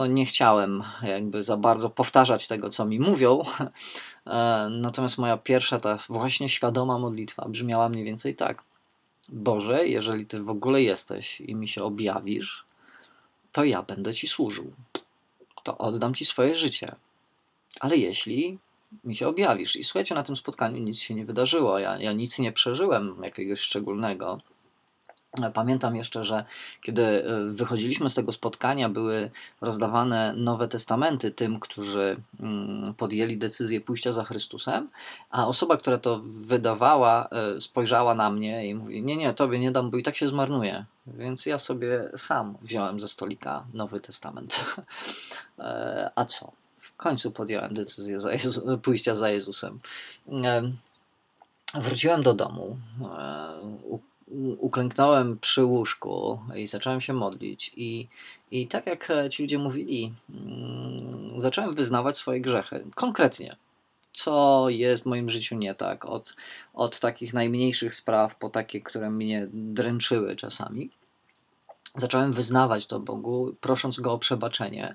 no 0.00 0.06
nie 0.06 0.26
chciałem 0.26 0.82
jakby 1.02 1.42
za 1.42 1.56
bardzo 1.56 1.90
powtarzać 1.90 2.48
tego, 2.48 2.68
co 2.68 2.84
mi 2.84 3.00
mówią. 3.00 3.42
E, 4.26 4.68
natomiast 4.70 5.18
moja 5.18 5.36
pierwsza, 5.36 5.80
ta 5.80 5.98
właśnie 6.08 6.48
świadoma 6.48 6.98
modlitwa 6.98 7.48
brzmiała 7.48 7.88
mniej 7.88 8.04
więcej 8.04 8.36
tak. 8.36 8.62
Boże, 9.28 9.88
jeżeli 9.88 10.26
Ty 10.26 10.42
w 10.42 10.50
ogóle 10.50 10.82
jesteś 10.82 11.40
i 11.40 11.54
mi 11.54 11.68
się 11.68 11.82
objawisz, 11.84 12.64
to 13.52 13.64
ja 13.64 13.82
będę 13.82 14.14
Ci 14.14 14.28
służył. 14.28 14.72
To 15.62 15.78
oddam 15.78 16.14
Ci 16.14 16.24
swoje 16.24 16.56
życie. 16.56 16.94
Ale 17.80 17.96
jeśli 17.96 18.58
mi 19.04 19.16
się 19.16 19.28
objawisz. 19.28 19.76
I 19.76 19.84
słuchajcie, 19.84 20.14
na 20.14 20.22
tym 20.22 20.36
spotkaniu 20.36 20.78
nic 20.78 20.98
się 20.98 21.14
nie 21.14 21.24
wydarzyło. 21.24 21.78
Ja, 21.78 21.98
ja 21.98 22.12
nic 22.12 22.38
nie 22.38 22.52
przeżyłem 22.52 23.16
jakiegoś 23.22 23.60
szczególnego. 23.60 24.40
Pamiętam 25.54 25.96
jeszcze, 25.96 26.24
że 26.24 26.44
kiedy 26.82 27.02
e, 27.02 27.44
wychodziliśmy 27.44 28.08
z 28.08 28.14
tego 28.14 28.32
spotkania, 28.32 28.88
były 28.88 29.30
rozdawane 29.60 30.34
nowe 30.36 30.68
testamenty 30.68 31.30
tym, 31.30 31.60
którzy 31.60 32.16
mm, 32.40 32.94
podjęli 32.94 33.36
decyzję 33.36 33.80
pójścia 33.80 34.12
za 34.12 34.24
Chrystusem, 34.24 34.88
a 35.30 35.46
osoba, 35.46 35.76
która 35.76 35.98
to 35.98 36.20
wydawała, 36.24 37.28
e, 37.28 37.60
spojrzała 37.60 38.14
na 38.14 38.30
mnie 38.30 38.66
i 38.66 38.74
mówi: 38.74 39.02
Nie, 39.02 39.16
nie, 39.16 39.34
tobie 39.34 39.58
nie 39.58 39.70
dam, 39.70 39.90
bo 39.90 39.96
i 39.96 40.02
tak 40.02 40.16
się 40.16 40.28
zmarnuje. 40.28 40.84
Więc 41.06 41.46
ja 41.46 41.58
sobie 41.58 42.10
sam 42.16 42.56
wziąłem 42.62 43.00
ze 43.00 43.08
stolika 43.08 43.64
Nowy 43.74 44.00
Testament. 44.00 44.60
E, 45.58 46.10
a 46.14 46.24
co? 46.24 46.52
W 46.78 46.96
końcu 46.96 47.30
podjąłem 47.30 47.74
decyzję 47.74 48.20
za 48.20 48.30
pójścia 48.82 49.14
za 49.14 49.30
Jezusem. 49.30 49.80
Wróciłem 51.74 52.22
do 52.22 52.34
domu, 52.34 52.76
uklęknąłem 54.58 55.38
przy 55.38 55.64
łóżku 55.64 56.40
i 56.56 56.66
zacząłem 56.66 57.00
się 57.00 57.12
modlić. 57.12 57.72
I, 57.76 58.08
i 58.50 58.66
tak 58.66 58.86
jak 58.86 59.08
ci 59.30 59.42
ludzie 59.42 59.58
mówili, 59.58 60.14
mm, 60.30 61.40
zacząłem 61.40 61.74
wyznawać 61.74 62.16
swoje 62.16 62.40
grzechy. 62.40 62.86
Konkretnie, 62.94 63.56
co 64.12 64.64
jest 64.68 65.02
w 65.02 65.06
moim 65.06 65.30
życiu 65.30 65.56
nie 65.56 65.74
tak, 65.74 66.04
od, 66.04 66.36
od 66.74 67.00
takich 67.00 67.34
najmniejszych 67.34 67.94
spraw 67.94 68.34
po 68.34 68.50
takie, 68.50 68.80
które 68.80 69.10
mnie 69.10 69.48
dręczyły 69.52 70.36
czasami. 70.36 70.90
Zacząłem 71.96 72.32
wyznawać 72.32 72.86
to 72.86 73.00
Bogu, 73.00 73.54
prosząc 73.60 74.00
Go 74.00 74.12
o 74.12 74.18
przebaczenie. 74.18 74.94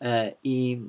E, 0.00 0.32
I 0.44 0.80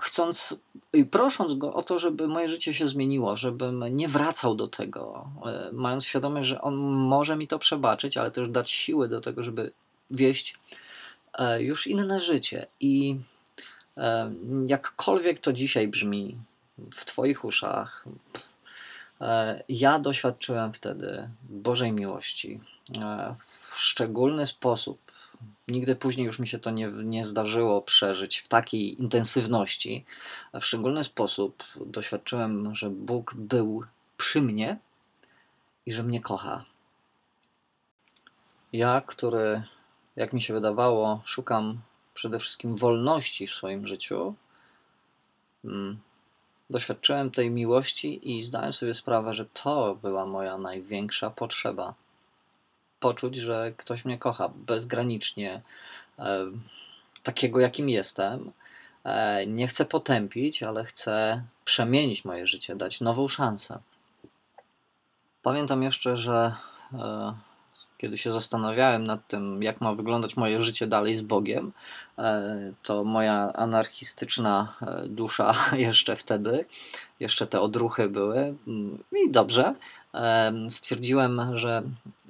chcąc 0.00 0.56
i 0.92 1.04
prosząc 1.04 1.54
go 1.54 1.74
o 1.74 1.82
to, 1.82 1.98
żeby 1.98 2.28
moje 2.28 2.48
życie 2.48 2.74
się 2.74 2.86
zmieniło, 2.86 3.36
żebym 3.36 3.96
nie 3.96 4.08
wracał 4.08 4.54
do 4.54 4.68
tego, 4.68 5.28
e, 5.46 5.70
mając 5.72 6.04
świadomość, 6.04 6.48
że 6.48 6.60
on 6.60 6.74
może 6.84 7.36
mi 7.36 7.48
to 7.48 7.58
przebaczyć, 7.58 8.16
ale 8.16 8.30
też 8.30 8.48
dać 8.48 8.70
siły 8.70 9.08
do 9.08 9.20
tego, 9.20 9.42
żeby 9.42 9.72
wieść 10.10 10.58
e, 11.34 11.62
już 11.62 11.86
inne 11.86 12.20
życie. 12.20 12.66
I 12.80 13.16
jakkolwiek 14.66 15.38
to 15.38 15.52
dzisiaj 15.52 15.88
brzmi 15.88 16.38
w 16.92 17.04
Twoich 17.04 17.44
uszach, 17.44 18.04
ja 19.68 19.98
doświadczyłem 19.98 20.72
wtedy 20.72 21.28
Bożej 21.42 21.92
miłości 21.92 22.60
w 23.38 23.78
szczególny 23.78 24.46
sposób 24.46 25.03
Nigdy 25.68 25.96
później 25.96 26.26
już 26.26 26.38
mi 26.38 26.46
się 26.46 26.58
to 26.58 26.70
nie, 26.70 26.86
nie 26.88 27.24
zdarzyło 27.24 27.82
przeżyć 27.82 28.38
w 28.38 28.48
takiej 28.48 29.00
intensywności. 29.00 30.04
W 30.54 30.62
szczególny 30.64 31.04
sposób 31.04 31.64
doświadczyłem, 31.86 32.74
że 32.74 32.90
Bóg 32.90 33.34
był 33.34 33.84
przy 34.16 34.42
mnie 34.42 34.78
i 35.86 35.92
że 35.92 36.02
mnie 36.02 36.20
kocha. 36.20 36.64
Ja, 38.72 39.02
który, 39.06 39.62
jak 40.16 40.32
mi 40.32 40.42
się 40.42 40.54
wydawało, 40.54 41.22
szukam 41.24 41.80
przede 42.14 42.38
wszystkim 42.38 42.76
wolności 42.76 43.46
w 43.46 43.54
swoim 43.54 43.86
życiu, 43.86 44.34
mm, 45.64 45.98
doświadczyłem 46.70 47.30
tej 47.30 47.50
miłości 47.50 48.36
i 48.36 48.42
zdałem 48.42 48.72
sobie 48.72 48.94
sprawę, 48.94 49.34
że 49.34 49.46
to 49.46 49.94
była 49.94 50.26
moja 50.26 50.58
największa 50.58 51.30
potrzeba 51.30 51.94
poczuć, 53.04 53.36
że 53.36 53.72
ktoś 53.76 54.04
mnie 54.04 54.18
kocha 54.18 54.48
bezgranicznie, 54.48 55.62
e, 56.18 56.46
takiego 57.22 57.60
jakim 57.60 57.88
jestem. 57.88 58.52
E, 59.04 59.46
nie 59.46 59.66
chcę 59.68 59.84
potępić, 59.84 60.62
ale 60.62 60.84
chcę 60.84 61.42
przemienić 61.64 62.24
moje 62.24 62.46
życie, 62.46 62.76
dać 62.76 63.00
nową 63.00 63.28
szansę. 63.28 63.78
Pamiętam 65.42 65.82
jeszcze, 65.82 66.16
że 66.16 66.54
e, 66.92 67.34
kiedy 67.98 68.18
się 68.18 68.32
zastanawiałem 68.32 69.04
nad 69.04 69.28
tym, 69.28 69.62
jak 69.62 69.80
ma 69.80 69.94
wyglądać 69.94 70.36
moje 70.36 70.60
życie 70.60 70.86
dalej 70.86 71.14
z 71.14 71.22
Bogiem, 71.22 71.72
to 72.82 73.04
moja 73.04 73.52
anarchistyczna 73.52 74.74
dusza 75.06 75.54
jeszcze 75.86 76.16
wtedy, 76.16 76.64
jeszcze 77.20 77.46
te 77.46 77.60
odruchy 77.60 78.08
były 78.08 78.38
mm, 78.66 79.04
i 79.26 79.30
dobrze, 79.30 79.74
stwierdziłem, 80.68 81.58
że 81.58 81.82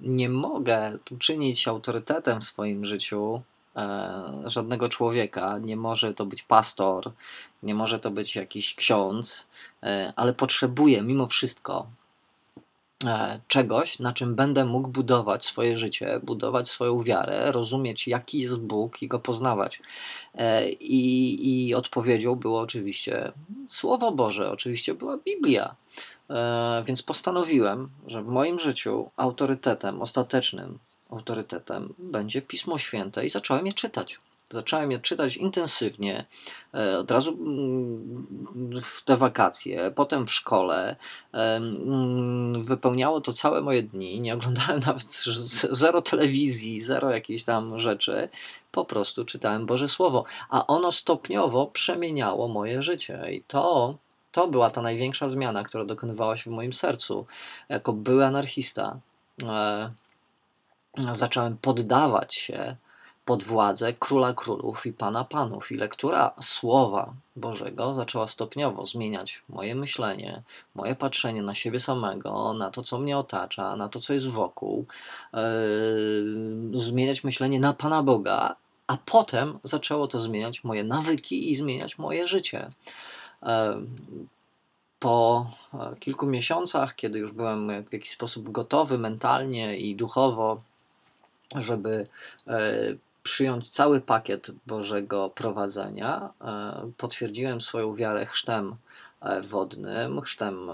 nie 0.03 0.29
mogę 0.29 0.99
czynić 1.19 1.69
autorytetem 1.69 2.41
w 2.41 2.45
swoim 2.45 2.85
życiu 2.85 3.43
e, 3.77 4.23
żadnego 4.45 4.89
człowieka. 4.89 5.59
Nie 5.59 5.77
może 5.77 6.15
to 6.15 6.27
być 6.27 6.43
pastor, 6.43 7.13
nie 7.63 7.75
może 7.75 7.99
to 7.99 8.11
być 8.11 8.37
jakiś 8.37 8.75
ksiądz, 8.75 9.49
e, 9.83 10.13
ale 10.17 10.35
potrzebuję 10.35 11.03
mimo 11.03 11.27
wszystko 11.27 11.87
e, 13.05 13.41
czegoś, 13.49 13.99
na 13.99 14.13
czym 14.13 14.35
będę 14.35 14.65
mógł 14.65 14.89
budować 14.89 15.45
swoje 15.45 15.79
życie, 15.79 16.21
budować 16.23 16.69
swoją 16.69 17.03
wiarę, 17.03 17.53
rozumieć, 17.53 18.09
jaki 18.09 18.39
jest 18.39 18.61
Bóg 18.61 19.03
i 19.03 19.09
go 19.09 19.19
poznawać. 19.19 19.83
I, 20.81 21.69
i 21.69 21.75
odpowiedzią 21.75 22.35
było 22.35 22.61
oczywiście 22.61 23.33
Słowo 23.69 24.13
Boże, 24.13 24.51
oczywiście 24.51 24.95
była 24.95 25.19
Biblia. 25.19 25.75
E, 26.31 26.83
więc 26.87 27.03
postanowiłem, 27.03 27.91
że 28.07 28.23
w 28.23 28.27
moim 28.27 28.59
życiu 28.59 29.11
autorytetem, 29.17 30.03
ostatecznym 30.03 30.79
autorytetem 31.11 31.95
będzie 31.99 32.43
Pismo 32.43 32.79
Święte 32.79 33.27
i 33.27 33.31
zacząłem 33.31 33.67
je 33.67 33.73
czytać. 33.73 34.21
Zacząłem 34.51 34.91
je 34.91 35.01
czytać 35.01 35.37
intensywnie, 35.37 36.25
e, 36.75 36.99
od 36.99 37.11
razu 37.11 37.31
mm, 37.33 38.27
w 38.83 39.03
te 39.03 39.17
wakacje, 39.17 39.93
potem 39.95 40.27
w 40.27 40.33
szkole. 40.33 40.97
E, 41.35 41.57
mm, 41.57 42.65
wypełniało 42.65 43.21
to 43.21 43.33
całe 43.33 43.61
moje 43.61 43.83
dni. 43.83 44.21
Nie 44.21 44.35
oglądałem 44.35 44.81
nawet 44.87 45.25
zero 45.71 46.03
telewizji, 46.03 46.81
zero 46.81 47.11
jakichś 47.11 47.43
tam 47.43 47.79
rzeczy. 47.79 48.29
Po 48.71 48.85
prostu 48.85 49.25
czytałem 49.25 49.67
Boże 49.67 49.89
Słowo, 49.89 50.25
a 50.51 50.67
ono 50.67 50.93
stopniowo 50.93 51.67
przemieniało 51.67 52.49
moje 52.49 52.83
życie. 52.83 53.33
I 53.33 53.43
to 53.43 53.95
to 54.35 54.49
była 54.49 54.71
ta 54.71 54.83
największa 54.83 55.29
zmiana, 55.29 55.65
która 55.65 55.85
dokonywała 55.85 56.37
się 56.37 56.51
w 56.51 56.55
moim 56.55 56.73
sercu. 56.73 57.27
Jako 57.69 57.93
były 57.93 58.27
anarchista, 58.27 58.99
e, 59.43 59.91
zacząłem 61.13 61.57
poddawać 61.57 62.35
się 62.35 62.77
pod 63.25 63.43
władzę 63.43 63.93
króla 63.93 64.33
królów 64.33 64.87
i 64.87 64.93
pana 64.93 65.25
panów. 65.25 65.73
I 65.73 65.75
lektura 65.75 66.33
słowa 66.41 67.15
Bożego 67.37 67.93
zaczęła 67.93 68.27
stopniowo 68.27 68.87
zmieniać 68.87 69.43
moje 69.49 69.75
myślenie, 69.75 70.43
moje 70.75 70.95
patrzenie 70.95 71.43
na 71.43 71.55
siebie 71.55 71.81
samego, 71.81 72.53
na 72.55 72.71
to, 72.71 72.83
co 72.83 72.99
mnie 72.99 73.19
otacza, 73.19 73.77
na 73.77 73.89
to, 73.89 74.01
co 74.01 74.13
jest 74.13 74.29
wokół, 74.29 74.87
yy, 75.33 76.81
zmieniać 76.81 77.25
myślenie 77.25 77.61
na 77.61 77.73
Pana 77.73 78.03
Boga, 78.03 78.57
a 78.87 78.97
potem 79.07 79.59
zaczęło 79.63 80.09
to 80.09 80.21
zmieniać 80.21 80.65
moje 80.65 80.85
nawyki 80.85 81.51
i 81.51 81.55
zmieniać 81.55 81.99
moje 81.99 82.27
życie. 82.27 82.71
Po 85.05 85.47
e, 85.75 85.97
kilku 86.01 86.27
miesiącach, 86.27 86.95
kiedy 86.95 87.19
już 87.19 87.33
byłem 87.33 87.85
w 87.85 87.93
jakiś 87.93 88.11
sposób 88.11 88.51
gotowy 88.51 88.99
mentalnie 88.99 89.77
i 89.77 89.97
duchowo, 89.97 90.63
żeby 91.57 92.07
e, 92.47 92.73
przyjąć 93.23 93.69
cały 93.69 94.01
pakiet 94.01 94.51
Bożego 94.67 95.31
prowadzenia, 95.31 96.31
e, 96.41 96.91
potwierdziłem 96.97 97.61
swoją 97.61 97.95
wiarę 97.95 98.27
chrztem 98.27 98.77
wodnym, 99.43 100.21
chrztem 100.21 100.69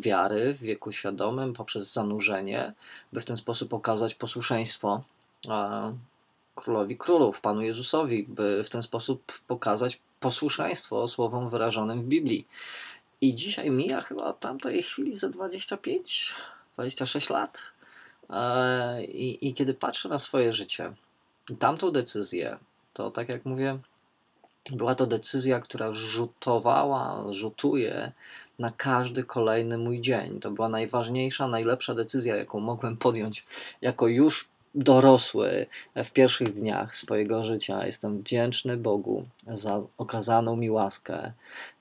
wiary 0.00 0.54
w 0.54 0.60
wieku 0.60 0.92
świadomym 0.92 1.52
poprzez 1.52 1.92
zanurzenie, 1.92 2.72
by 3.12 3.20
w 3.20 3.24
ten 3.24 3.36
sposób 3.36 3.74
okazać 3.74 4.14
posłuszeństwo 4.14 5.02
królowi 6.54 6.96
królów, 6.96 7.40
Panu 7.40 7.62
Jezusowi, 7.62 8.26
by 8.28 8.64
w 8.64 8.68
ten 8.68 8.82
sposób 8.82 9.32
pokazać 9.46 10.00
posłuszeństwo 10.26 11.08
słowom 11.08 11.48
wyrażonym 11.48 12.02
w 12.02 12.04
Biblii. 12.04 12.46
I 13.20 13.34
dzisiaj 13.34 13.70
mija 13.70 14.00
chyba 14.00 14.24
od 14.24 14.40
tamtej 14.40 14.82
chwili 14.82 15.12
za 15.12 15.28
25, 15.28 16.34
26 16.74 17.30
lat. 17.30 17.62
E, 18.30 19.04
I, 19.04 19.48
I 19.48 19.54
kiedy 19.54 19.74
patrzę 19.74 20.08
na 20.08 20.18
swoje 20.18 20.52
życie, 20.52 20.92
tamtą 21.58 21.90
decyzję, 21.90 22.58
to 22.92 23.10
tak 23.10 23.28
jak 23.28 23.44
mówię, 23.44 23.78
była 24.72 24.94
to 24.94 25.06
decyzja, 25.06 25.60
która 25.60 25.92
rzutowała, 25.92 27.24
rzutuje 27.32 28.12
na 28.58 28.72
każdy 28.76 29.24
kolejny 29.24 29.78
mój 29.78 30.00
dzień. 30.00 30.40
To 30.40 30.50
była 30.50 30.68
najważniejsza, 30.68 31.48
najlepsza 31.48 31.94
decyzja, 31.94 32.36
jaką 32.36 32.60
mogłem 32.60 32.96
podjąć 32.96 33.46
jako 33.80 34.08
już 34.08 34.48
dorosły 34.76 35.66
w 36.04 36.10
pierwszych 36.10 36.52
dniach 36.52 36.96
swojego 36.96 37.44
życia. 37.44 37.86
Jestem 37.86 38.18
wdzięczny 38.18 38.76
Bogu 38.76 39.24
za 39.48 39.82
okazaną 39.98 40.56
mi 40.56 40.70
łaskę. 40.70 41.32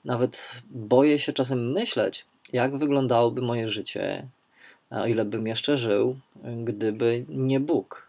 Nawet 0.06 0.52
boję 0.70 1.20
się 1.20 1.34
czasem 1.34 1.72
myśleć, 1.72 2.26
jak 2.54 2.78
wyglądałoby 2.78 3.42
moje 3.42 3.70
życie, 3.70 4.28
o 4.90 5.08
ile 5.08 5.26
bym 5.26 5.48
jeszcze 5.48 5.78
żył, 5.78 6.16
gdyby 6.64 7.26
nie 7.30 7.60
Bóg. 7.60 8.06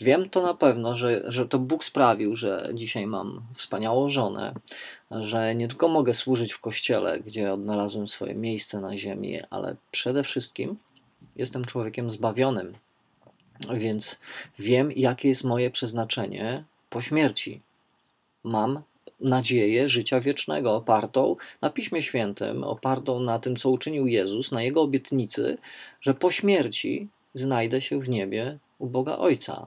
Wiem 0.00 0.30
to 0.30 0.42
na 0.42 0.54
pewno, 0.54 0.94
że, 0.94 1.22
że 1.24 1.46
to 1.46 1.58
Bóg 1.58 1.84
sprawił, 1.84 2.34
że 2.34 2.70
dzisiaj 2.74 3.06
mam 3.06 3.42
wspaniałą 3.56 4.08
żonę, 4.08 4.54
że 5.10 5.54
nie 5.54 5.68
tylko 5.68 5.88
mogę 5.88 6.14
służyć 6.14 6.52
w 6.52 6.60
kościele, 6.60 7.20
gdzie 7.20 7.52
odnalazłem 7.52 8.08
swoje 8.08 8.34
miejsce 8.34 8.80
na 8.80 8.96
ziemi, 8.96 9.40
ale 9.50 9.76
przede 9.90 10.22
wszystkim 10.22 10.76
jestem 11.36 11.64
człowiekiem 11.64 12.10
zbawionym 12.10 12.74
Więc 13.74 14.18
wiem, 14.58 14.92
jakie 14.92 15.28
jest 15.28 15.44
moje 15.44 15.70
przeznaczenie 15.70 16.64
po 16.90 17.00
śmierci. 17.00 17.60
Mam 18.44 18.82
nadzieję 19.20 19.88
życia 19.88 20.20
wiecznego, 20.20 20.74
opartą 20.74 21.36
na 21.60 21.70
Piśmie 21.70 22.02
Świętym, 22.02 22.64
opartą 22.64 23.20
na 23.20 23.38
tym, 23.38 23.56
co 23.56 23.70
uczynił 23.70 24.06
Jezus, 24.06 24.52
na 24.52 24.62
Jego 24.62 24.82
obietnicy, 24.82 25.58
że 26.00 26.14
po 26.14 26.30
śmierci 26.30 27.08
znajdę 27.34 27.80
się 27.80 28.00
w 28.00 28.08
niebie 28.08 28.58
u 28.78 28.86
Boga 28.86 29.18
Ojca. 29.18 29.66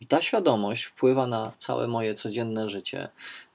I 0.00 0.06
ta 0.06 0.22
świadomość 0.22 0.84
wpływa 0.84 1.26
na 1.26 1.52
całe 1.58 1.88
moje 1.88 2.14
codzienne 2.14 2.70
życie. 2.70 3.08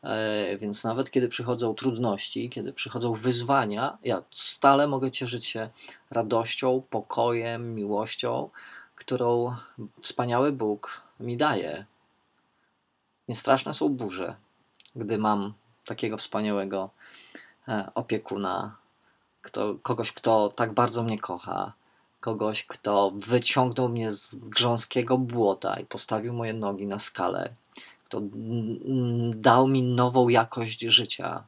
E, 0.03 0.57
więc 0.57 0.83
nawet 0.83 1.11
kiedy 1.11 1.27
przychodzą 1.27 1.73
trudności, 1.75 2.49
kiedy 2.49 2.73
przychodzą 2.73 3.13
wyzwania, 3.13 3.97
ja 4.03 4.23
stale 4.31 4.87
mogę 4.87 5.11
cieszyć 5.11 5.45
się 5.45 5.69
radością, 6.11 6.81
pokojem, 6.89 7.75
miłością, 7.75 8.49
którą 8.97 9.55
wspaniały 10.01 10.51
Bóg 10.51 11.01
mi 11.19 11.37
daje. 11.37 11.85
Niestraszne 13.27 13.73
są 13.73 13.89
burze, 13.89 14.35
gdy 14.95 15.17
mam 15.17 15.53
takiego 15.85 16.17
wspaniałego 16.17 16.89
e, 17.67 17.91
opiekuna, 17.95 18.75
kto, 19.41 19.75
kogoś, 19.81 20.11
kto 20.11 20.49
tak 20.55 20.73
bardzo 20.73 21.03
mnie 21.03 21.19
kocha, 21.19 21.73
kogoś, 22.19 22.63
kto 22.63 23.11
wyciągnął 23.15 23.89
mnie 23.89 24.11
z 24.11 24.35
grząskiego 24.35 25.17
błota 25.17 25.79
i 25.79 25.85
postawił 25.85 26.33
moje 26.33 26.53
nogi 26.53 26.87
na 26.87 26.99
skalę, 26.99 27.53
kto 28.05 28.21
dał 29.29 29.67
mi 29.67 29.83
nową 29.83 30.29
jakość 30.29 30.79
życia. 30.79 31.43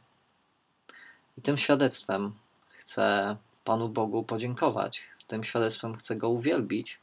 I 1.38 1.42
tym 1.42 1.58
świadectwem 1.58 2.32
chcę 2.70 3.36
Panu 3.64 3.90
Bogu 3.90 4.24
podziękować. 4.24 5.02
Tym 5.28 5.44
świadectwem 5.44 5.96
chcę 5.96 6.16
Go 6.16 6.30
uwielbić. 6.30 7.00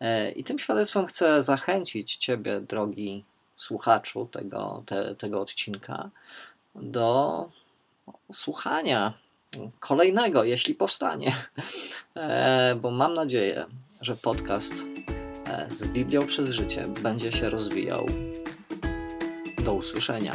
E, 0.00 0.30
I 0.30 0.44
tym 0.44 0.58
świadectwem 0.58 1.06
chcę 1.06 1.42
zachęcić 1.42 2.16
Ciebie, 2.16 2.60
drogi 2.60 3.24
słuchaczu 3.56 4.28
tego, 4.32 4.82
te, 4.86 5.14
tego 5.14 5.40
odcinka, 5.40 6.10
do 6.74 7.48
słuchania 8.32 9.12
kolejnego, 9.80 10.44
jeśli 10.44 10.74
powstanie. 10.74 11.34
E, 12.16 12.74
bo 12.74 12.90
mam 12.90 13.14
nadzieję, 13.14 13.66
że 14.00 14.16
podcast 14.16 14.74
e, 15.46 15.70
z 15.70 15.86
Biblią 15.86 16.26
przez 16.26 16.50
życie 16.50 16.86
będzie 17.02 17.32
się 17.32 17.48
rozwijał. 17.48 18.06
Do 19.64 19.74
usłyszenia. 19.74 20.32